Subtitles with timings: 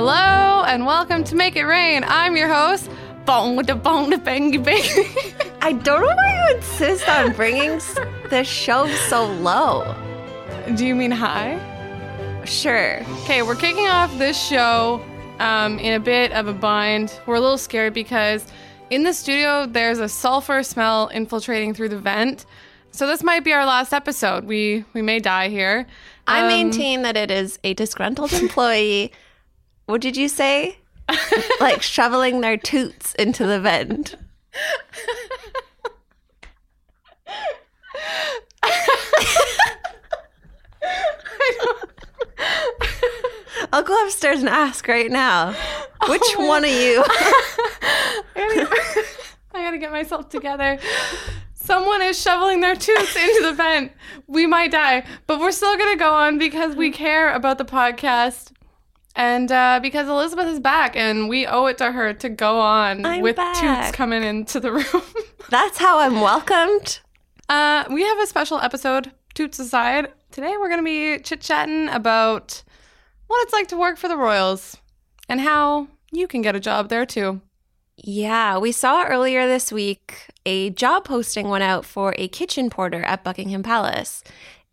[0.00, 2.04] Hello and welcome to Make It Rain.
[2.06, 2.88] I'm your host,
[3.24, 5.50] Bong with the Bong the Bangy Bang.
[5.60, 7.78] I don't know why you insist on bringing
[8.30, 9.92] the show so low.
[10.76, 11.58] Do you mean high?
[12.44, 13.00] Sure.
[13.22, 15.04] Okay, we're kicking off this show
[15.40, 17.12] um, in a bit of a bind.
[17.26, 18.46] We're a little scared because
[18.90, 22.46] in the studio there's a sulfur smell infiltrating through the vent.
[22.92, 24.44] So this might be our last episode.
[24.44, 25.88] We we may die here.
[26.28, 29.10] I Um, maintain that it is a disgruntled employee.
[29.88, 30.76] what did you say?
[31.60, 34.16] like shoveling their toots into the vent.
[43.72, 45.54] I'll go upstairs and ask right now.
[46.02, 47.02] Oh, Which one of you?
[47.06, 49.04] I gotta,
[49.54, 50.78] I gotta get myself together.
[51.54, 53.92] Someone is shoveling their toots into the vent.
[54.26, 58.52] We might die, but we're still gonna go on because we care about the podcast.
[59.18, 63.04] And uh, because Elizabeth is back, and we owe it to her to go on
[63.04, 63.56] I'm with back.
[63.86, 65.02] toots coming into the room.
[65.50, 67.00] That's how I'm welcomed.
[67.48, 70.12] uh, we have a special episode, Toots Aside.
[70.30, 72.62] Today we're going to be chit chatting about
[73.26, 74.76] what it's like to work for the Royals
[75.28, 77.40] and how you can get a job there too.
[77.96, 83.02] Yeah, we saw earlier this week a job posting went out for a kitchen porter
[83.02, 84.22] at Buckingham Palace.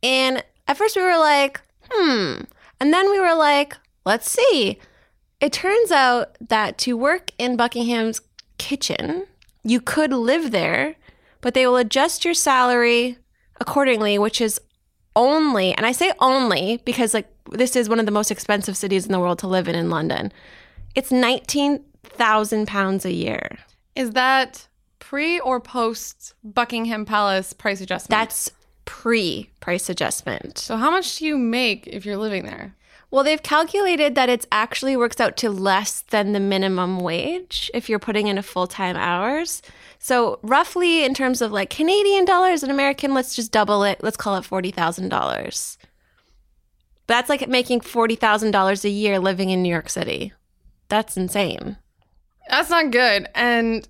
[0.04, 2.42] And at first we were like, hmm.
[2.80, 3.76] And then we were like,
[4.06, 4.80] let's see.
[5.42, 8.22] It turns out that to work in Buckingham's
[8.58, 9.28] kitchen,
[9.64, 10.96] you could live there,
[11.42, 13.18] but they will adjust your salary
[13.60, 14.60] accordingly, which is
[15.16, 19.06] only, and I say only because like this is one of the most expensive cities
[19.06, 20.32] in the world to live in in London.
[20.96, 23.60] It's 19,000 pounds a year.
[23.96, 24.68] Is that
[25.00, 28.10] pre or post Buckingham Palace price adjustment?
[28.10, 28.52] That's
[28.86, 30.58] pre price adjustment.
[30.58, 32.76] so how much do you make if you're living there?
[33.16, 37.88] Well, they've calculated that it actually works out to less than the minimum wage if
[37.88, 39.62] you're putting in a full time hours.
[40.00, 44.04] So, roughly in terms of like Canadian dollars and American, let's just double it.
[44.04, 45.78] Let's call it $40,000.
[47.08, 50.34] That's like making $40,000 a year living in New York City.
[50.90, 51.78] That's insane.
[52.50, 53.30] That's not good.
[53.34, 53.88] And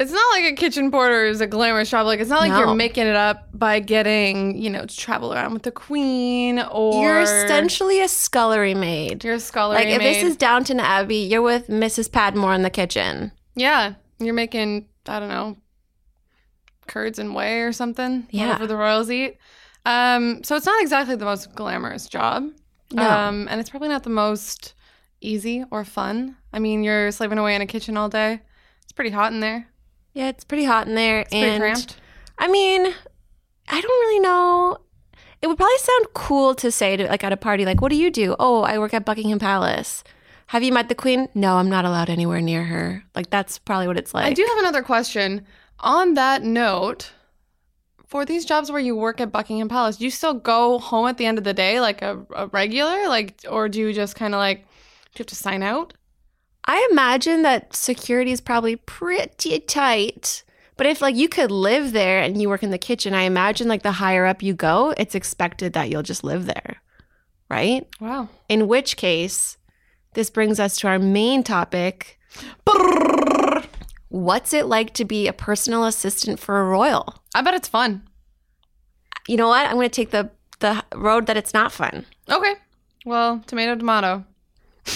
[0.00, 2.06] it's not like a kitchen porter is a glamorous job.
[2.06, 2.58] Like it's not like No.
[2.60, 7.02] you're making it up by getting, you know, to travel around with the queen or
[7.02, 9.22] You're essentially a scullery maid.
[9.24, 9.74] you're a scholar.
[9.74, 12.10] Like if this is Downton Abbey, you're with Mrs.
[12.10, 13.30] Patmore in the kitchen.
[13.54, 15.56] yeah, you're making I don't know
[16.86, 18.26] curds and whey or something.
[18.30, 18.46] Yeah.
[18.48, 19.38] whatever the royals eat.
[19.86, 22.48] Um, so it's not exactly the most glamorous job.
[22.92, 23.08] No.
[23.08, 24.74] Um, and it's probably not the most
[25.20, 26.36] easy or fun.
[26.52, 28.40] I mean, you're slaving away in a kitchen all day.
[28.82, 29.66] It's pretty hot in there.
[30.14, 31.20] Yeah, it's pretty hot in there.
[31.20, 31.96] It's and cramped.
[32.38, 32.86] I mean,
[33.68, 34.78] I don't really know.
[35.42, 37.96] It would probably sound cool to say to like at a party, like, "What do
[37.96, 40.02] you do?" Oh, I work at Buckingham Palace.
[40.48, 41.28] Have you met the Queen?
[41.34, 43.04] No, I'm not allowed anywhere near her.
[43.14, 44.24] Like that's probably what it's like.
[44.24, 45.44] I do have another question.
[45.80, 47.10] On that note,
[48.06, 51.18] for these jobs where you work at Buckingham Palace, do you still go home at
[51.18, 53.08] the end of the day like a, a regular?
[53.08, 55.94] Like, or do you just kind of like, do you have to sign out?
[56.66, 60.42] I imagine that security is probably pretty tight.
[60.76, 63.68] But if like you could live there and you work in the kitchen, I imagine
[63.68, 66.76] like the higher up you go, it's expected that you'll just live there.
[67.50, 67.86] Right?
[68.00, 68.28] Wow.
[68.48, 69.58] In which case,
[70.14, 72.18] this brings us to our main topic.
[74.08, 77.22] What's it like to be a personal assistant for a royal?
[77.34, 78.02] I bet it's fun.
[79.28, 79.66] You know what?
[79.66, 82.06] I'm going to take the the road that it's not fun.
[82.30, 82.54] Okay.
[83.04, 84.24] Well, tomato, tomato.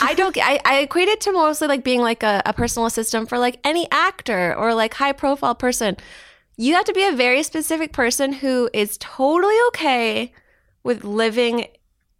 [0.03, 0.37] I don't.
[0.39, 3.59] I, I equate it to mostly like being like a, a personal assistant for like
[3.65, 5.97] any actor or like high profile person.
[6.57, 10.33] You have to be a very specific person who is totally okay
[10.83, 11.67] with living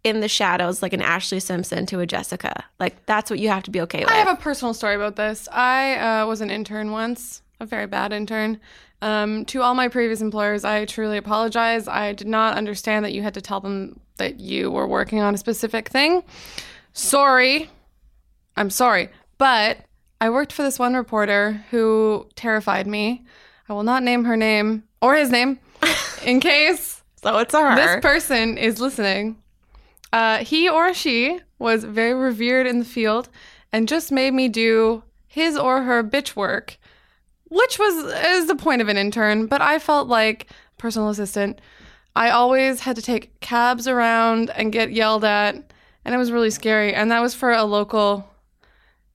[0.03, 2.65] in the shadows, like an Ashlee Simpson to a Jessica.
[2.79, 4.11] Like that's what you have to be okay with.
[4.11, 5.47] I have a personal story about this.
[5.51, 8.59] I uh, was an intern once, a very bad intern.
[9.01, 11.87] Um, to all my previous employers, I truly apologize.
[11.87, 15.33] I did not understand that you had to tell them that you were working on
[15.33, 16.23] a specific thing.
[16.99, 17.69] Sorry.
[18.55, 19.09] I'm sorry.
[19.37, 19.85] But
[20.19, 23.25] I worked for this one reporter who terrified me.
[23.69, 25.59] I will not name her name or his name
[26.25, 27.75] in case so it's a her.
[27.75, 29.37] this person is listening.
[30.11, 33.29] Uh, he or she was very revered in the field
[33.71, 36.77] and just made me do his or her bitch work,
[37.45, 39.45] which was is the point of an intern.
[39.45, 40.47] But I felt like
[40.77, 41.61] personal assistant.
[42.15, 45.68] I always had to take cabs around and get yelled at,
[46.05, 46.93] and it was really scary.
[46.93, 48.29] And that was for a local,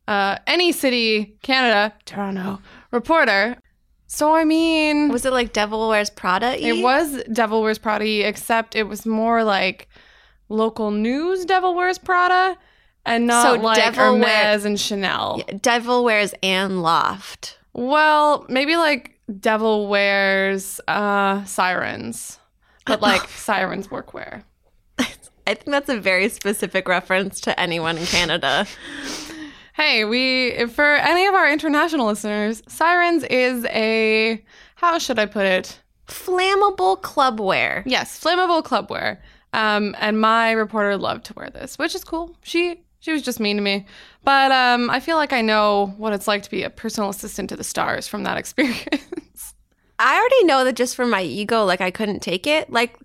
[0.09, 2.61] uh, any city, Canada, Toronto
[2.91, 3.57] reporter.
[4.07, 6.57] So I mean, was it like Devil Wears Prada?
[6.65, 9.89] it was Devil Wears Prada, except it was more like
[10.49, 12.57] local news Devil Wears Prada.
[13.07, 15.43] and not So like devil wear- and Chanel.
[15.61, 17.59] Devil wears Anne Loft.
[17.73, 22.39] Well, maybe like Devil wears uh, sirens,
[22.87, 24.45] but like sirens workwear.
[25.47, 28.67] I think that's a very specific reference to anyone in Canada.
[29.75, 34.43] Hey, we for any of our international listeners, sirens is a
[34.77, 35.81] how should I put it?
[36.07, 37.83] Flammable club wear.
[37.87, 39.19] Yes, flammable clubwear.
[39.53, 42.37] Um, and my reporter loved to wear this, which is cool.
[42.43, 43.85] She she was just mean to me,
[44.23, 47.51] but um, I feel like I know what it's like to be a personal assistant
[47.51, 49.55] to the stars from that experience.
[49.99, 52.71] I already know that just for my ego, like I couldn't take it.
[52.71, 52.99] Like,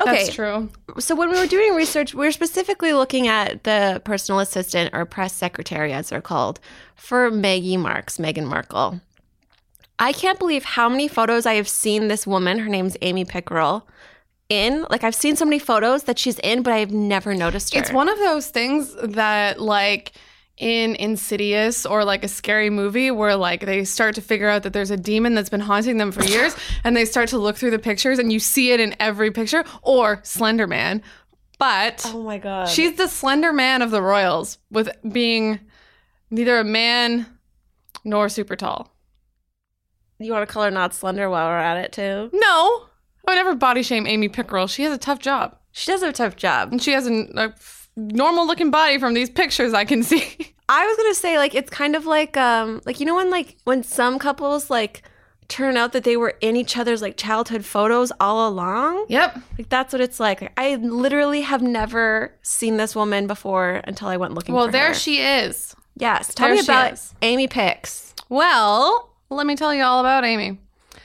[0.00, 0.70] okay, That's true.
[0.98, 5.04] so when we were doing research, we were specifically looking at the personal assistant or
[5.04, 6.60] press secretary, as they're called,
[6.94, 9.00] for Maggie Marks, Meghan Markle.
[9.98, 13.86] I can't believe how many photos I have seen this woman, her name's Amy Pickerill,
[14.48, 14.84] in.
[14.90, 17.80] Like, I've seen so many photos that she's in, but I've never noticed her.
[17.80, 20.12] It's one of those things that like
[20.58, 24.72] in Insidious or like a scary movie where like they start to figure out that
[24.72, 27.70] there's a demon that's been haunting them for years and they start to look through
[27.72, 31.02] the pictures and you see it in every picture or Slender Man.
[31.58, 32.68] But Oh my God.
[32.68, 35.60] she's the Slender Man of the Royals with being
[36.30, 37.26] neither a man
[38.04, 38.94] nor super tall.
[40.18, 42.30] you want to call her not slender while we're at it, too?
[42.32, 42.86] No,
[43.26, 44.66] I would never body shame Amy Pickerill.
[44.68, 46.72] She has a tough job She does have a tough job.
[46.72, 47.54] and she has a, a
[47.96, 50.54] normal looking body from these pictures I can see.
[50.68, 53.56] I was gonna say like it's kind of like um like you know when like
[53.64, 55.02] when some couples like
[55.48, 59.06] turn out that they were in each other's like childhood photos all along.
[59.08, 59.38] yep.
[59.56, 60.52] Like that's what it's like.
[60.58, 64.52] I literally have never seen this woman before until I went looking.
[64.52, 64.94] For Well, there her.
[64.94, 65.74] she is.
[65.96, 67.14] Yes, tell there me about is.
[67.22, 68.12] Amy Picks.
[68.28, 70.58] Well, let me tell you all about Amy.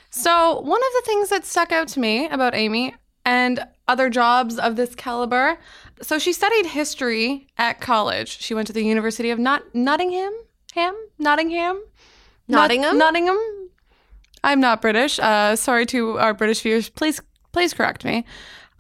[0.10, 4.58] So, one of the things that stuck out to me about Amy and other jobs
[4.58, 5.58] of this caliber,
[6.02, 8.40] so she studied history at college.
[8.42, 10.34] She went to the University of Not- Nottingham,
[10.74, 11.82] Ham, Nottingham,
[12.48, 12.98] Not- Nottingham?
[12.98, 13.38] Nottingham.
[14.44, 15.20] I'm not British.
[15.20, 16.90] Uh, sorry to our British viewers.
[16.90, 17.22] Please,
[17.52, 18.26] please correct me.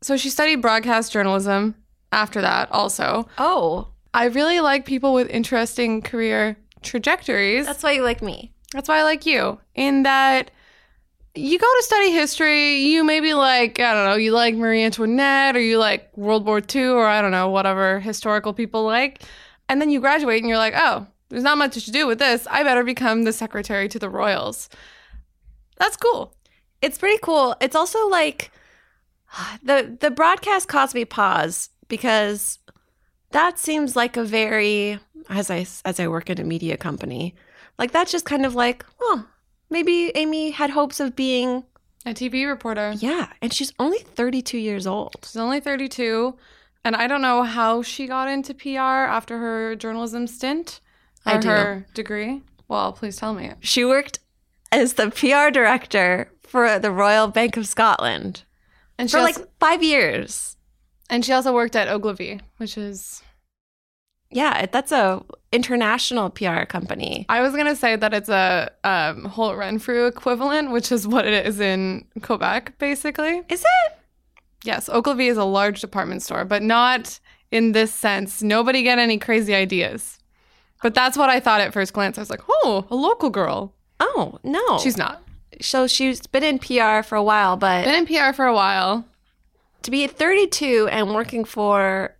[0.01, 1.75] So she studied broadcast journalism.
[2.13, 7.65] After that, also, Oh, I really like people with interesting career trajectories.
[7.65, 8.51] that's why you like me.
[8.74, 9.59] That's why I like you.
[9.75, 10.51] In that
[11.33, 15.56] you go to study history, you maybe like, I don't know, you like Marie Antoinette
[15.56, 19.24] or you like World War II or I don't know, whatever historical people like.
[19.69, 22.45] And then you graduate and you're like, oh, there's not much to do with this.
[22.51, 24.68] I better become the secretary to the royals.
[25.78, 26.36] That's cool.
[26.81, 27.56] It's pretty cool.
[27.62, 28.51] It's also like
[29.63, 32.60] the the broadcast caused me pause because
[33.31, 35.00] that seems like a very
[35.30, 37.36] as I as I work in a media company,
[37.80, 39.25] like that's just kind of like, oh,
[39.71, 41.63] maybe Amy had hopes of being
[42.06, 42.94] A TV reporter.
[42.97, 45.15] yeah, and she's only 32 years old.
[45.23, 46.35] She's only 32.
[46.83, 48.79] And I don't know how she got into PR
[49.18, 50.79] after her journalism stint
[51.25, 51.47] or I do.
[51.50, 52.41] her degree.
[52.68, 53.51] Well, please tell me.
[53.59, 54.19] She worked
[54.71, 58.44] as the PR director for the Royal Bank of Scotland
[58.97, 60.57] And she for also- like 5 years.
[61.09, 63.21] And she also worked at Ogilvy, which is
[64.31, 65.21] Yeah, that's a
[65.51, 67.25] international PR company.
[67.30, 71.45] I was gonna say that it's a um, Holt Renfrew equivalent, which is what it
[71.45, 73.42] is in Quebec, basically.
[73.50, 73.98] Is it?
[74.63, 77.19] Yes, Ogilvy is a large department store, but not
[77.51, 78.42] in this sense.
[78.42, 80.20] Nobody get any crazy ideas.
[80.84, 82.17] But that's what I thought at first glance.
[82.17, 83.74] I was like, oh, a local girl.
[84.00, 84.79] Oh, no.
[84.79, 85.22] She's not.
[85.62, 89.05] so she's been in PR for a while, but Been in PR for a while.
[89.84, 92.15] to be 32 and working for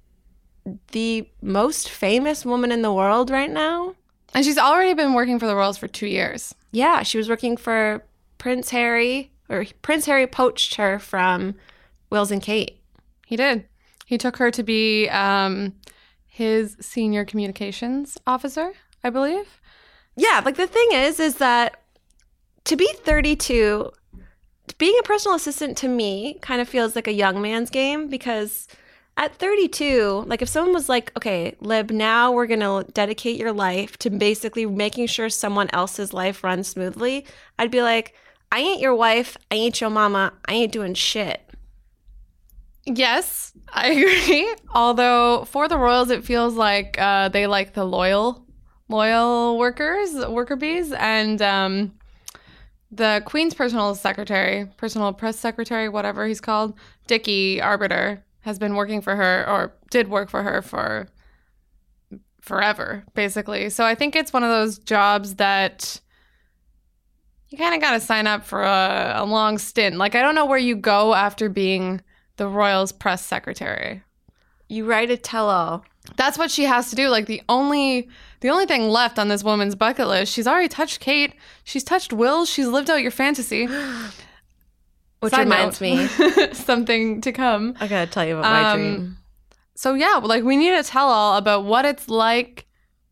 [0.92, 3.96] the most famous woman in the world right now.
[4.34, 6.56] And she's already been working for the Royals for two years.
[6.72, 8.04] Yeah, she was working for
[8.38, 11.56] Prince Harry, or Prince Harry poached her from
[12.10, 12.80] Wills and Kate.
[13.26, 13.66] He did.
[14.06, 15.74] He took her to be um,
[16.28, 19.62] his senior communications officer, I believe.
[20.16, 21.82] Yeah, like the thing is, is that
[22.66, 23.92] to be 32,
[24.78, 28.68] being a personal assistant to me kind of feels like a young man's game because
[29.22, 33.54] at 32, like if someone was like, okay, Lib, now we're going to dedicate your
[33.54, 37.28] life to basically making sure someone else's life runs smoothly,
[37.60, 38.16] I'd be like,
[38.52, 39.38] I ain't your wife.
[39.52, 40.34] I ain't your mama.
[40.46, 41.40] I ain't doing shit.
[42.88, 44.56] Yes, I agree.
[44.74, 48.44] Although for the Royals, it feels like uh, they like the loyal,
[48.90, 51.94] loyal workers, worker bees, and um,
[52.90, 56.74] the Queen's personal secretary, personal press secretary, whatever he's called,
[57.06, 61.08] Dickie Arbiter, has been working for her or did work for her for
[62.42, 63.70] forever, basically.
[63.70, 66.02] So I think it's one of those jobs that
[67.50, 69.98] you kind of got to sign up for a, a long stint.
[69.98, 72.02] Like I don't know where you go after being
[72.38, 74.02] the Royals press secretary.
[74.68, 75.86] You write a tell all.
[76.16, 77.10] That's what she has to do.
[77.10, 81.00] Like the only the only thing left on this woman's bucket list, she's already touched
[81.00, 83.68] Kate, she's touched Will, she's lived out your fantasy.
[85.22, 86.08] Which Side reminds note, me,
[86.54, 87.76] something to come.
[87.80, 89.18] I gotta tell you about my Um, dream.
[89.76, 92.66] So yeah, like we need to tell all about what it's like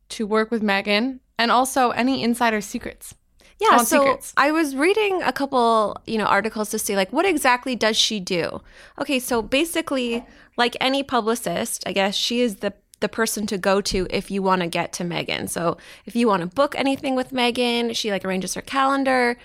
[0.10, 3.16] to work with Meghan and also any insider secrets.
[3.60, 4.34] Yeah, so secrets.
[4.38, 8.20] I was reading a couple, you know, articles to see like what exactly does she
[8.20, 8.62] do?
[9.00, 10.26] Okay, so basically,
[10.58, 14.42] like any publicist, I guess she is the the person to go to if you
[14.42, 15.48] want to get to Meghan.
[15.50, 19.38] So if you want to book anything with Meghan, she like arranges her calendar.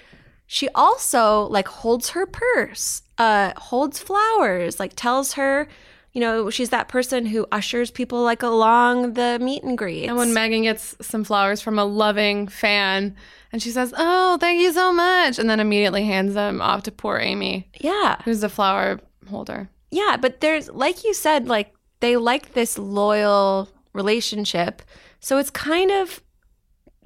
[0.55, 5.67] She also like holds her purse, uh, holds flowers, like tells her,
[6.13, 10.07] you know, she's that person who ushers people like along the meet and greet.
[10.07, 13.17] And when Meghan gets some flowers from a loving fan
[13.51, 15.41] and she says, Oh, thank you so much.
[15.41, 19.69] And then immediately hands them off to poor Amy, yeah, who's the flower holder.
[19.91, 24.83] Yeah, but there's like you said, like they like this loyal relationship.
[25.19, 26.23] So it's kind of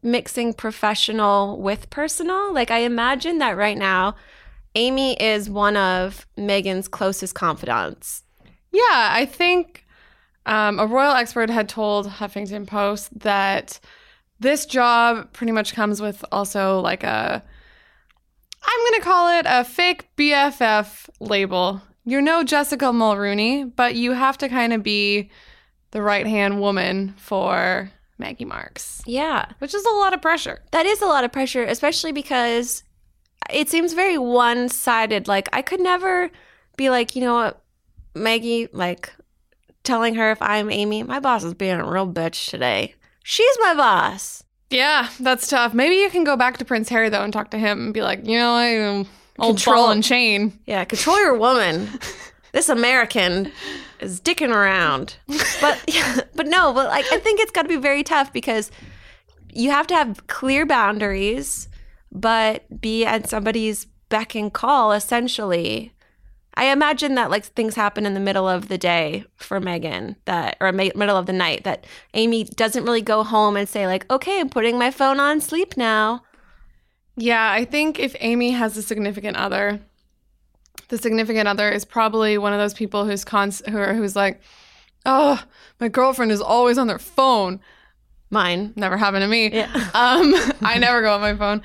[0.02, 2.52] mixing professional with personal.
[2.52, 4.14] Like I imagine that right now,
[4.74, 8.22] Amy is one of Meghan's closest confidants.
[8.70, 9.86] Yeah, I think
[10.46, 13.80] um, a royal expert had told Huffington Post that
[14.40, 17.42] this job pretty much comes with also like a,
[18.62, 21.82] I'm going to call it a fake BFF label.
[22.04, 25.30] You're no Jessica Mulroney, but you have to kind of be
[25.90, 29.46] the right hand woman for Maggie Marks, Yeah.
[29.58, 30.60] which is a lot of pressure.
[30.72, 32.82] That is a lot of pressure, especially because
[33.50, 35.28] it seems very one sided.
[35.28, 36.30] Like, I could never
[36.76, 37.62] be like, you know what,
[38.14, 39.12] Maggie, like
[39.84, 42.94] telling her if I'm Amy, my boss is being a real bitch today.
[43.22, 44.42] She's my boss.
[44.70, 45.72] Yeah, that's tough.
[45.72, 48.02] Maybe you can go back to Prince Harry though and talk to him and be
[48.02, 49.06] like, you know, I um,
[49.38, 50.58] old Control- ball and chain.
[50.66, 51.88] Yeah, control your woman.
[52.58, 53.52] this American
[54.00, 55.14] is dicking around.
[55.60, 55.80] But
[56.34, 58.72] but no, but like I think it's got to be very tough because
[59.52, 61.68] you have to have clear boundaries,
[62.10, 65.92] but be at somebody's beck and call essentially.
[66.54, 70.56] I imagine that like things happen in the middle of the day for Meghan that
[70.60, 74.40] or middle of the night that Amy doesn't really go home and say like, "Okay,
[74.40, 76.24] I'm putting my phone on sleep now."
[77.16, 79.80] Yeah, I think if Amy has a significant other,
[80.88, 84.40] the significant other is probably one of those people who's cons- who are, who's like,
[85.07, 85.42] oh,
[85.80, 87.61] my girlfriend is always on their phone.
[88.30, 88.73] Mine.
[88.76, 89.50] Never happened to me.
[89.52, 89.68] Yeah.
[89.95, 91.62] Um, I never go on my phone,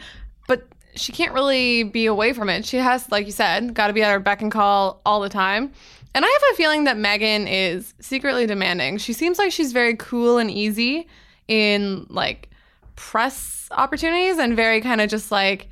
[0.48, 0.65] but
[0.96, 2.65] she can't really be away from it.
[2.65, 5.30] She has, like you said, got to be at her beck and call all the
[5.30, 5.72] time.
[6.15, 8.98] And I have a feeling that Meghan is secretly demanding.
[8.98, 11.08] She seems like she's very cool and easy
[11.48, 12.50] in like
[12.96, 15.70] press opportunities and very kind of just like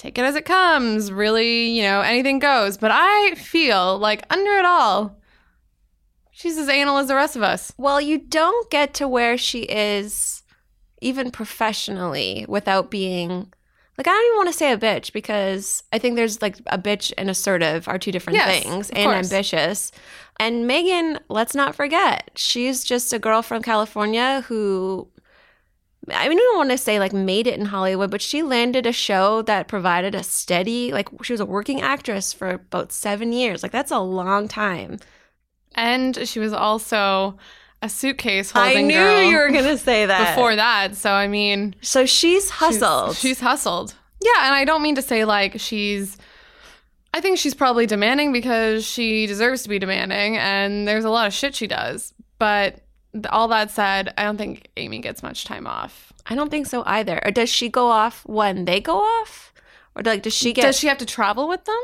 [0.00, 2.76] take it as it comes, really, you know, anything goes.
[2.78, 5.20] But I feel like under it all,
[6.30, 7.72] she's as anal as the rest of us.
[7.76, 10.42] Well, you don't get to where she is,
[11.02, 13.52] even professionally, without being
[13.98, 16.78] like I don't even want to say a bitch because I think there's like a
[16.78, 19.30] bitch and assertive are two different Yes, things, and course.
[19.30, 19.92] ambitious.
[20.38, 25.08] And Meghan, let's not forget, she's just a girl from California who.
[26.12, 28.86] I mean, I don't want to say like made it in Hollywood, but she landed
[28.86, 33.32] a show that provided a steady, like she was a working actress for about seven
[33.32, 33.62] years.
[33.62, 34.98] Like that's a long time.
[35.74, 37.38] And she was also
[37.82, 40.96] a suitcase holding I knew girl you were gonna say that before that.
[40.96, 43.16] So I mean, So she's she's- hustled.
[43.16, 43.94] She's, hustled.
[44.22, 46.18] Yeah, and I don't mean to say like she's.
[47.12, 51.26] I think she's probably demanding because she deserves to be demanding, and there's a lot
[51.26, 52.12] of shit she does.
[52.38, 52.80] But
[53.30, 56.12] all that said, I don't think Amy gets much time off.
[56.26, 57.20] I don't think so either.
[57.24, 59.52] Or does she go off when they go off?
[59.96, 61.80] Or like does she get does she have to travel with them?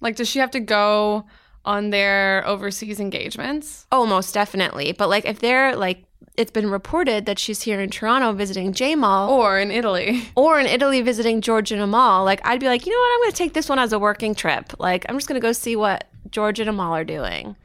[0.00, 1.24] Like, does she have to go
[1.64, 3.86] on their overseas engagements?
[3.90, 4.92] Oh, most definitely.
[4.92, 6.04] But like if they're like
[6.36, 10.28] it's been reported that she's here in Toronto visiting Jamal Or in Italy?
[10.34, 13.20] or in Italy visiting George and Amal, like I'd be like, you know what, I'm
[13.22, 14.74] gonna take this one as a working trip.
[14.78, 17.56] Like I'm just gonna go see what George and Amal are doing.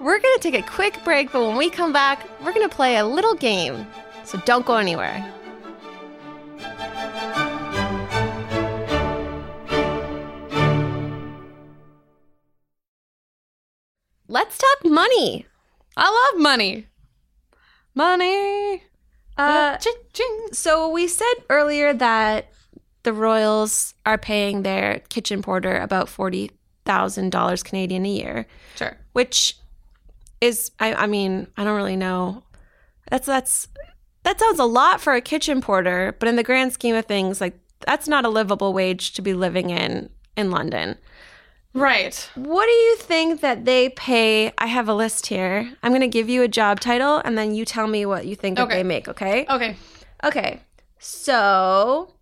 [0.00, 3.04] We're gonna take a quick break, but when we come back, we're gonna play a
[3.04, 3.86] little game.
[4.24, 5.22] So don't go anywhere.
[14.28, 15.46] Let's talk money.
[15.96, 16.86] I love money.
[17.94, 18.82] Money.
[19.36, 19.76] Uh,
[20.52, 22.50] So we said earlier that
[23.02, 26.50] the Royals are paying their kitchen porter about forty
[26.84, 28.96] thousand dollars Canadian a year, Sure.
[29.12, 29.56] which
[30.40, 32.42] is I, I mean I don't really know.
[33.10, 33.68] That's that's
[34.22, 37.40] that sounds a lot for a kitchen porter, but in the grand scheme of things,
[37.40, 40.96] like that's not a livable wage to be living in in London.
[41.72, 42.28] Right.
[42.34, 44.52] What do you think that they pay?
[44.58, 45.72] I have a list here.
[45.82, 48.34] I'm going to give you a job title and then you tell me what you
[48.34, 49.46] think that they make, okay?
[49.48, 49.76] Okay.
[50.24, 50.60] Okay.
[50.98, 52.12] So,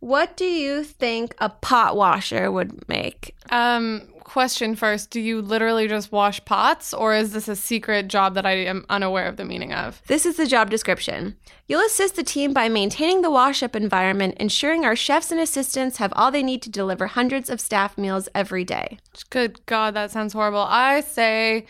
[0.00, 3.36] what do you think a pot washer would make?
[3.50, 5.10] Um, question first.
[5.10, 8.84] Do you literally just wash pots or is this a secret job that I am
[8.90, 10.02] unaware of the meaning of?
[10.08, 11.36] This is the job description.
[11.68, 15.96] You'll assist the team by maintaining the wash up environment, ensuring our chefs and assistants
[15.96, 18.98] have all they need to deliver hundreds of staff meals every day.
[19.30, 20.66] Good God, that sounds horrible.
[20.68, 21.66] I say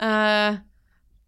[0.00, 0.58] uh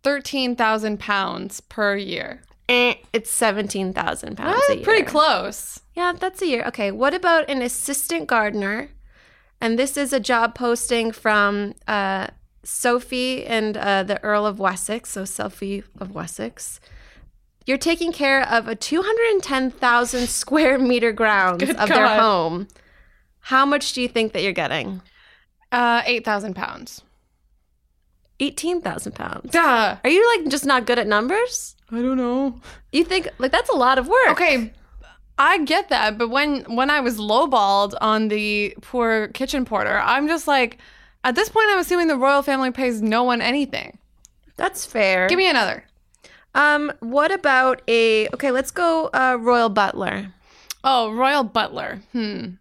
[0.02, 2.42] 13,000 pounds per year.
[2.68, 4.84] Eh, it's 17,000 pounds That's a year.
[4.84, 5.80] pretty close.
[5.94, 6.64] Yeah, that's a year.
[6.66, 8.88] Okay, what about an assistant gardener?
[9.62, 12.26] And this is a job posting from uh,
[12.64, 15.10] Sophie and uh, the Earl of Wessex.
[15.10, 16.80] So, Sophie of Wessex.
[17.64, 22.66] You're taking care of a 210,000 square meter grounds Good of their home.
[23.38, 25.00] How much do you think that you're getting?
[25.70, 27.02] Uh 8,000 pounds.
[28.40, 29.52] 18,000 pounds.
[29.52, 29.96] Duh.
[30.02, 31.76] Are you like just not good at numbers?
[31.92, 32.60] I don't know.
[32.90, 34.30] You think like that's a lot of work.
[34.30, 34.72] Okay,
[35.38, 40.28] I get that, but when when I was lowballed on the poor kitchen porter, I'm
[40.28, 40.78] just like,
[41.24, 43.98] at this point, I'm assuming the royal family pays no one anything.
[44.56, 45.26] That's fair.
[45.28, 45.84] Give me another.
[46.54, 50.32] um what about a Okay, let's go uh royal butler.
[50.84, 52.00] Oh, royal butler.
[52.12, 52.56] Hmm.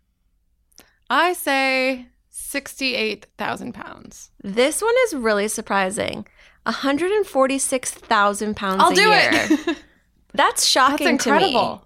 [1.09, 4.31] I say sixty-eight thousand pounds.
[4.43, 6.25] This one is really surprising.
[6.65, 9.29] 146,000 pounds I'll do year.
[9.67, 9.77] it.
[10.33, 10.97] That's shocking.
[11.07, 11.85] That's incredible.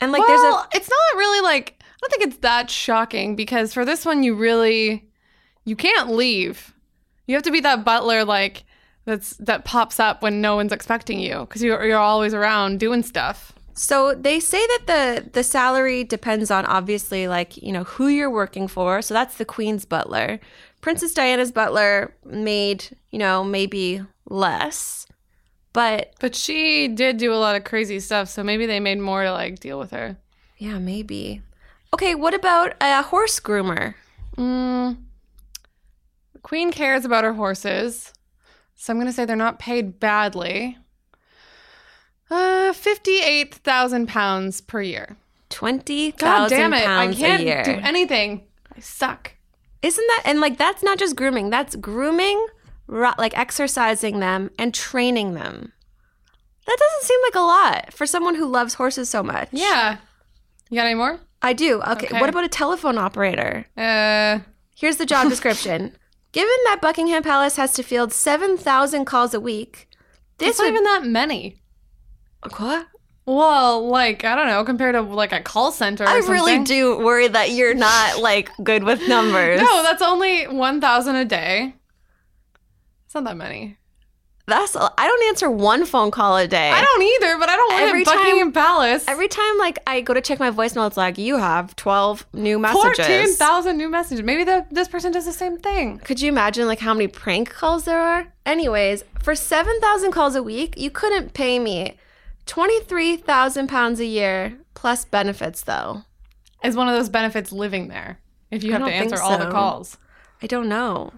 [0.00, 3.36] And like well, there's a it's not really like I don't think it's that shocking
[3.36, 5.08] because for this one you really
[5.64, 6.74] you can't leave.
[7.26, 8.64] You have to be that butler like
[9.04, 13.02] that's that pops up when no one's expecting you because you're you're always around doing
[13.02, 13.52] stuff.
[13.74, 18.30] So they say that the the salary depends on obviously like, you know, who you're
[18.30, 19.00] working for.
[19.02, 20.40] So that's the queen's butler.
[20.80, 25.06] Princess Diana's butler made, you know, maybe less.
[25.72, 29.22] But But she did do a lot of crazy stuff, so maybe they made more
[29.24, 30.16] to like deal with her.
[30.56, 31.42] yeah, maybe.
[31.94, 33.94] Okay, what about a horse groomer?
[34.36, 34.96] Mm.
[36.34, 38.12] The queen cares about her horses,
[38.76, 40.78] so I'm gonna say they're not paid badly.
[42.30, 45.16] Uh, fifty-eight thousand pounds per year.
[45.48, 46.18] Twenty God
[46.50, 46.82] thousand damn it!
[46.82, 47.62] I pounds can't a year.
[47.64, 48.42] do anything.
[48.76, 49.32] I suck.
[49.80, 52.46] Isn't that and like that's not just grooming, that's grooming,
[52.88, 55.72] like exercising them and training them.
[56.66, 59.48] That doesn't seem like a lot for someone who loves horses so much.
[59.52, 59.98] Yeah.
[60.70, 61.20] You got any more?
[61.40, 61.80] I do.
[61.80, 62.06] Okay.
[62.06, 62.20] Okay.
[62.20, 63.66] What about a telephone operator?
[63.76, 64.40] Uh,
[64.76, 65.96] Here's the job description.
[66.32, 69.88] Given that Buckingham Palace has to field 7,000 calls a week,
[70.38, 71.56] this it's not would even that many.
[72.56, 72.86] What?
[73.24, 76.04] Well, like I don't know, compared to like a call center.
[76.04, 79.60] Or I really do worry that you're not like good with numbers.
[79.60, 81.74] No, that's only one thousand a day.
[83.08, 83.78] It's not that many.
[84.46, 86.70] That's I don't answer one phone call a day.
[86.70, 89.04] I don't either, but I don't live Every in time- Buckingham Palace.
[89.08, 92.58] Every time like I go to check my voicemail, it's like you have 12 new
[92.58, 92.82] messages.
[92.98, 94.22] Fourteen thousand new messages.
[94.22, 96.00] Maybe the, this person does the same thing.
[96.00, 98.30] Could you imagine like how many prank calls there are?
[98.44, 101.96] Anyways, for 7,000 calls a week, you couldn't pay me
[102.44, 106.02] 23,000 pounds a year plus benefits though.
[106.62, 108.18] Is one of those benefits living there?
[108.50, 109.96] If you have to answer all the calls.
[110.42, 111.14] I don't know.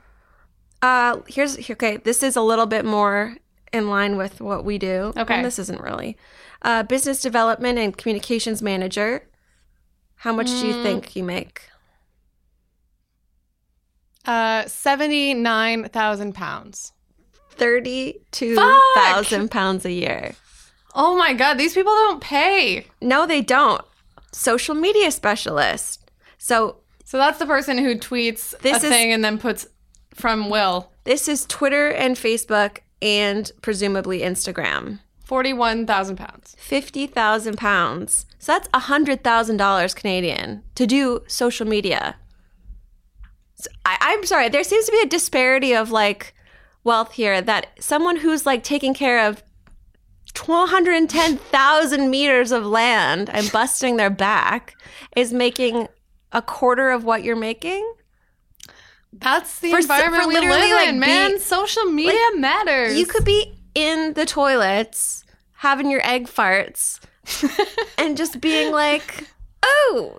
[0.82, 3.36] Uh here's okay, this is a little bit more
[3.72, 5.12] in line with what we do.
[5.16, 5.34] Okay.
[5.34, 6.16] And this isn't really.
[6.62, 9.28] Uh business development and communications manager.
[10.16, 10.82] How much do you Mm.
[10.82, 11.62] think you make?
[14.26, 16.92] Uh, seventy nine thousand pounds.
[17.56, 20.34] 32,000 pounds a year.
[20.94, 22.86] Oh my god, these people don't pay.
[23.02, 23.82] No, they don't.
[24.32, 26.10] Social media specialist.
[26.38, 29.66] So So that's the person who tweets This a is- thing and then puts
[30.20, 35.00] from Will this is Twitter and Facebook and presumably Instagram.
[35.24, 36.56] forty one thousand pounds.
[36.58, 38.26] 50,000 pounds.
[38.38, 42.16] So that's $100,000 Canadian to do social media.
[43.56, 46.34] So I, I'm sorry, there seems to be a disparity of like
[46.84, 49.42] wealth here that someone who's like taking care of
[50.34, 54.74] 210,000 meters of land and busting their back
[55.16, 55.88] is making
[56.32, 57.92] a quarter of what you're making.
[59.12, 61.32] That's the For environment for we live like, in, man.
[61.32, 62.98] be- Social media matters.
[62.98, 67.00] You could be in the toilets having your egg farts
[67.98, 69.26] and just being like,
[69.62, 70.18] "Oh,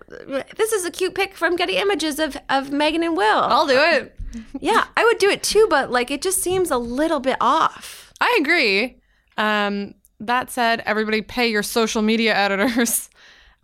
[0.55, 3.77] this is a cute pic from Getty Images of of Meghan and Will." I'll do
[3.79, 4.15] it.
[4.59, 8.13] yeah, I would do it too, but like it just seems a little bit off.
[8.21, 8.97] I agree.
[9.37, 13.09] Um, that said, everybody pay your social media editors.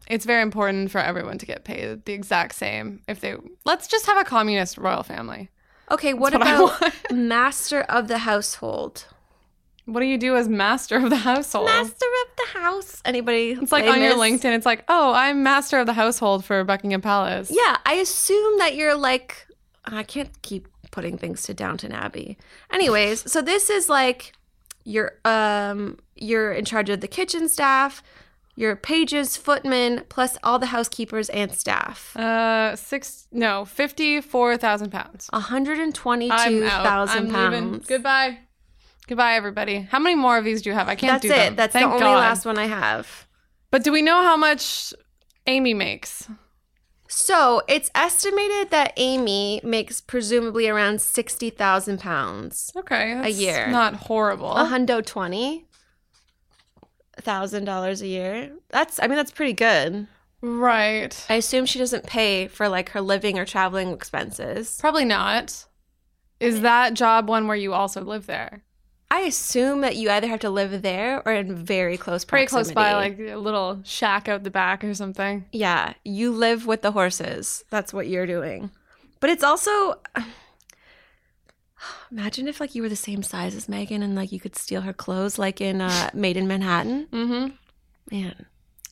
[0.09, 3.01] it's very important for everyone to get paid the exact same.
[3.07, 5.49] If they let's just have a communist royal family.
[5.89, 9.05] Okay, what That's about master of the household?
[9.85, 11.67] What do you do as master of the household?
[11.67, 13.01] Master of the house.
[13.05, 13.51] Anybody?
[13.51, 14.15] It's like on your?
[14.15, 14.53] LinkedIn.
[14.53, 17.49] It's like, oh, I'm master of the household for Buckingham Palace.
[17.49, 19.47] Yeah, I assume that you're like
[19.85, 22.37] I can't keep putting things to Downton Abbey.
[22.71, 24.33] Anyways, so this is like
[24.83, 28.03] you're um you're in charge of the kitchen staff,
[28.57, 32.17] your pages, footmen, plus all the housekeepers and staff.
[32.17, 35.27] Uh, six no, fifty-four thousand pounds.
[35.29, 37.69] One hundred and twenty-two thousand I'm leaving.
[37.69, 37.87] pounds.
[37.87, 38.39] Goodbye.
[39.07, 39.81] Goodbye, everybody.
[39.81, 40.89] How many more of these do you have?
[40.89, 41.45] I can't That's do it.
[41.45, 41.55] them.
[41.55, 42.17] That's Thank the only God.
[42.17, 43.27] last one I have.
[43.71, 44.91] But do we know how much
[45.45, 46.27] Amy makes?
[47.07, 52.71] So it's estimated that Amy makes presumably around sixty thousand pounds.
[52.75, 53.67] Okay, that's year.
[53.67, 54.51] Not horrible.
[54.57, 55.67] A hundo twenty
[57.27, 58.51] thousand dollars a year.
[58.69, 60.07] That's I mean that's pretty good.
[60.41, 61.25] Right.
[61.29, 64.77] I assume she doesn't pay for like her living or traveling expenses.
[64.79, 65.65] Probably not.
[66.39, 68.63] Is that job one where you also live there?
[69.09, 72.71] I assume that you either have to live there or in very close Pretty close
[72.71, 75.45] by, like a little shack out the back or something.
[75.51, 77.63] yeah, you live with the horses.
[77.69, 78.69] That's what you're doing.
[79.19, 79.99] But it's also
[82.11, 84.81] imagine if like you were the same size as Meghan and like you could steal
[84.81, 87.07] her clothes like in uh, Maid in Manhattan.
[87.11, 88.15] Mm-hmm.
[88.15, 88.45] Man.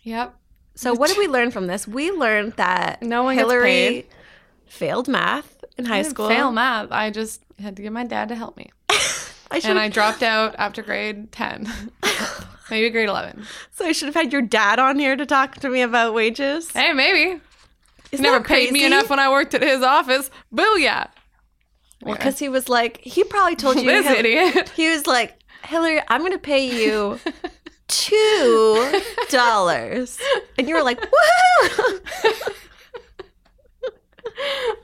[0.03, 0.35] Yep.
[0.75, 1.87] So what did we learn from this?
[1.87, 4.07] We learned that No one Hillary
[4.67, 6.27] failed math in high school.
[6.27, 6.91] Fail math.
[6.91, 8.71] I just had to get my dad to help me,
[9.51, 11.71] I and I dropped out after grade ten,
[12.69, 13.45] maybe grade eleven.
[13.71, 16.69] so I should have had your dad on here to talk to me about wages.
[16.71, 17.39] Hey, maybe.
[18.11, 20.29] He Isn't never that paid me enough when I worked at his office.
[20.53, 21.07] Booyah!
[22.05, 23.83] Well, because he was like, he probably told you.
[23.85, 24.69] this idiot.
[24.75, 27.19] He was like, Hillary, I'm going to pay you
[27.87, 30.19] two dollars,
[30.57, 32.01] and you were like, woohoo!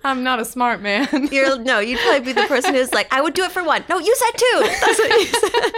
[0.03, 1.07] I'm not a smart man.
[1.31, 3.84] You're no, you'd probably be the person who's like, I would do it for one.
[3.89, 4.60] No, you said two.
[4.63, 5.71] That's what you said.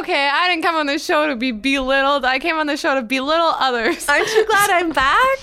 [0.00, 2.24] okay, I didn't come on this show to be belittled.
[2.24, 4.08] I came on the show to belittle others.
[4.08, 5.38] Aren't you glad I'm back?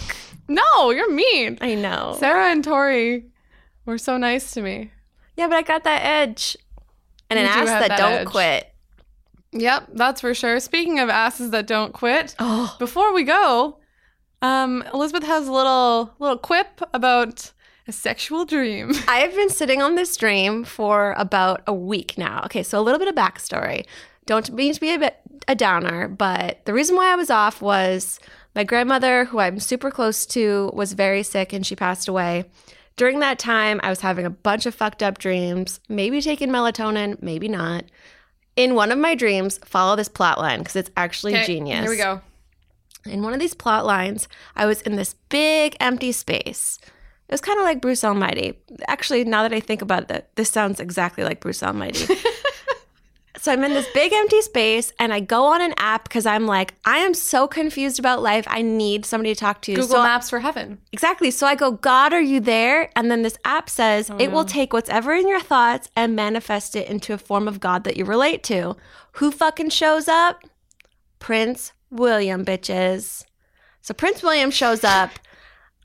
[0.47, 1.57] No, you're mean.
[1.61, 2.15] I know.
[2.19, 3.25] Sarah and Tori
[3.85, 4.91] were so nice to me.
[5.37, 6.55] Yeah, but I got that edge,
[7.29, 8.27] and an You ass that, that don't edge.
[8.27, 8.71] quit.
[9.51, 10.59] Yep, that's for sure.
[10.59, 13.79] Speaking of asses that don't quit, Oh, before we go,
[14.41, 17.51] um, Elizabeth has a little little quip about
[17.87, 18.91] a sexual dream.
[19.07, 22.41] I've been sitting on this dream for about a week now.
[22.45, 23.85] Okay, so a little bit of backstory.
[24.25, 27.61] Don't mean to be a bit a downer, but the reason why I was off
[27.61, 28.19] was
[28.55, 32.45] my grandmother, who I'm super close to, was very sick and she passed away.
[32.95, 37.21] During that time, I was having a bunch of fucked up dreams, maybe taking melatonin,
[37.21, 37.83] maybe not.
[38.55, 41.81] In one of my dreams, follow this plot line because it's actually Okay, genius.
[41.81, 42.21] Here we go.
[43.05, 46.79] In one of these plot lines, I was in this big empty space.
[47.27, 48.57] It was kind of like Bruce Almighty.
[48.87, 52.05] Actually, now that I think about it, this sounds exactly like Bruce Almighty.
[53.39, 56.45] so I'm in this big empty space and I go on an app because I'm
[56.45, 58.45] like, I am so confused about life.
[58.47, 59.73] I need somebody to talk to.
[59.73, 60.79] Google so Maps for heaven.
[60.91, 61.31] Exactly.
[61.31, 62.89] So I go, God, are you there?
[62.95, 66.75] And then this app says oh, it will take whatever in your thoughts and manifest
[66.75, 68.75] it into a form of God that you relate to.
[69.13, 70.43] Who fucking shows up?
[71.19, 73.23] Prince William, bitches.
[73.81, 75.11] So Prince William shows up.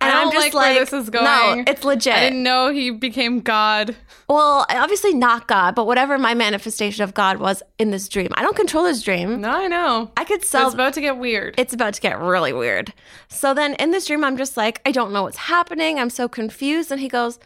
[0.03, 1.25] And I I'm don't just like like, where this is going.
[1.25, 2.15] no, it's legit.
[2.15, 3.95] I didn't know he became God.
[4.29, 8.29] well, obviously not God, but whatever my manifestation of God was in this dream.
[8.35, 9.41] I don't control this dream.
[9.43, 10.11] No, I know.
[10.17, 11.55] I could sell it's about to get weird.
[11.59, 12.95] it's about to get really weird.
[13.29, 15.99] So then in this dream, I'm just like, I don't know what's happening.
[15.99, 16.91] I'm so confused.
[16.91, 17.39] And he goes,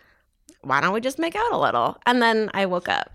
[0.63, 1.97] Why don't we just make out a little?
[2.07, 3.11] And then I woke up.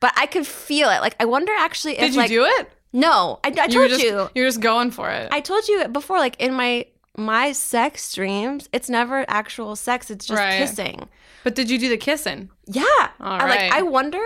[0.00, 1.00] But I could feel it.
[1.00, 2.68] Like, I wonder actually if, Did you like, do it?
[2.92, 4.28] no, I, I You told just, you.
[4.34, 5.28] You're just going for it.
[5.30, 10.26] I told you before, like, in my my sex dreams, it's never actual sex, it's
[10.26, 10.58] just Right.
[10.58, 11.08] kissing.
[11.44, 12.50] but did you do the kissing?
[12.66, 12.82] Yeah.
[13.20, 13.72] All I, like.
[13.72, 14.22] I wonder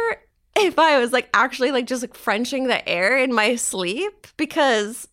[0.57, 5.07] if I was like actually like just like Frenching the air in my sleep because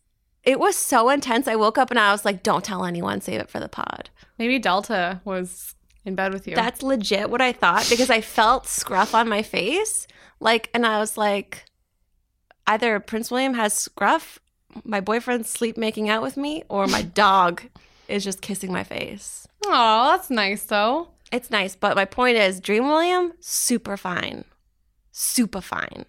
[0.44, 1.48] it was so intense.
[1.48, 4.10] I woke up and I was like, don't tell anyone, save it for the pod.
[4.40, 6.56] Maybe Delta was in bed with you.
[6.56, 10.08] That's legit what I thought because I felt scruff on my face.
[10.40, 11.66] Like, and I was like,
[12.66, 14.40] either Prince William has scruff,
[14.84, 17.63] my boyfriend's sleep making out with me, or my dog
[18.08, 19.47] is just kissing my face.
[19.65, 21.10] Oh, that's nice though.
[21.32, 24.45] It's nice, but my point is, Dream William, super fine.
[25.12, 26.06] Super fine.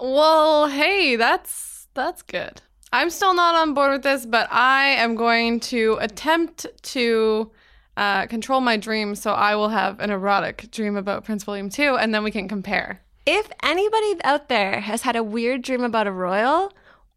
[0.00, 2.62] Well, hey, that's that's good.
[2.92, 7.50] I'm still not on board with this, but I am going to attempt to
[7.96, 11.96] uh, control my dreams so I will have an erotic dream about Prince William too,
[11.96, 13.00] and then we can compare.
[13.24, 16.72] If anybody out there has had a weird dream about a royal,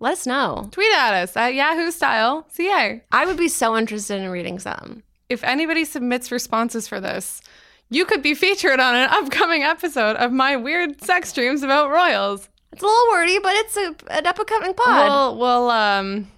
[0.06, 0.70] Let us know.
[0.70, 3.02] Tweet at us at Yahoo Style CA.
[3.12, 5.02] I would be so interested in reading some.
[5.30, 7.42] If anybody submits responses for this,
[7.90, 12.48] you could be featured on an upcoming episode of my weird sex dreams about royals.
[12.72, 15.10] It's a little wordy, but it's a, an upcoming pod.
[15.10, 16.32] We'll, we'll um,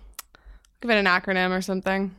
[0.80, 2.15] give it an acronym or something.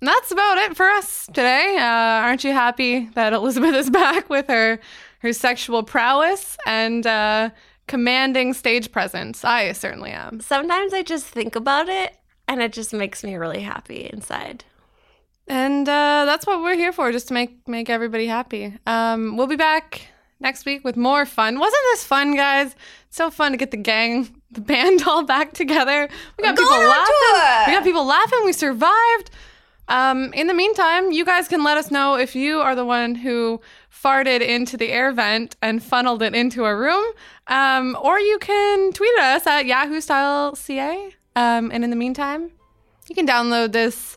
[0.00, 1.76] And that's about it for us today.
[1.78, 4.80] Uh, aren't you happy that Elizabeth is back with her
[5.20, 7.50] her sexual prowess and uh,
[7.88, 9.44] commanding stage presence?
[9.44, 10.40] I certainly am.
[10.40, 12.14] Sometimes I just think about it
[12.46, 14.64] and it just makes me really happy inside.
[15.48, 18.76] And uh, that's what we're here for, just to make make everybody happy.
[18.86, 20.08] Um, we'll be back
[20.40, 21.58] next week with more fun.
[21.58, 22.76] Wasn't this fun, guys?
[23.10, 26.08] so fun to get the gang, the band all back together.
[26.36, 27.66] We got people laughing.
[27.66, 28.40] We got people laughing.
[28.44, 29.30] We survived.
[29.88, 33.14] Um, in the meantime, you guys can let us know if you are the one
[33.14, 33.60] who
[33.92, 37.04] farted into the air vent and funneled it into a room,
[37.48, 41.14] um, or you can tweet at us at Yahoo Style CA.
[41.36, 42.50] Um, and in the meantime,
[43.08, 44.16] you can download this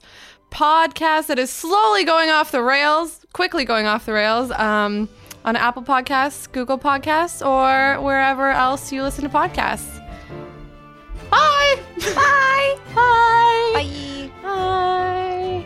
[0.52, 5.08] podcast that is slowly going off the rails, quickly going off the rails, um,
[5.46, 9.98] on Apple Podcasts, Google Podcasts, or wherever else you listen to podcasts.
[11.30, 11.80] Bye.
[12.00, 12.78] Bye.
[12.94, 13.74] Bye.
[13.74, 14.32] Bye.
[14.44, 15.66] Bye.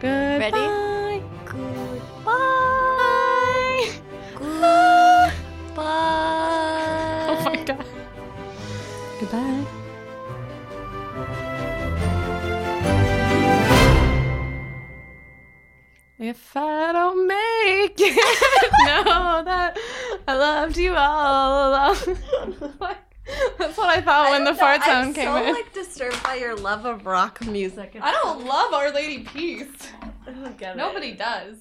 [0.00, 0.50] Goodbye.
[0.50, 0.89] Ready?
[4.60, 5.32] Bye.
[7.28, 7.86] Oh my god.
[9.20, 9.66] Goodbye.
[16.18, 18.14] If I don't make it,
[19.06, 19.78] know that
[20.28, 21.96] I loved you all along.
[23.58, 25.54] That's what I thought when the fart sound came I'm so in.
[25.54, 27.96] like disturbed by your love of rock music.
[28.00, 29.68] I don't love Our Lady Peace.
[30.26, 30.78] I don't get it.
[30.78, 31.56] Nobody does.